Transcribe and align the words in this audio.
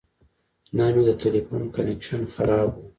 نن 0.77 0.91
مې 0.95 1.03
د 1.09 1.11
تلیفون 1.23 1.61
کنکشن 1.73 2.21
خراب 2.33 2.69
و. 2.73 2.75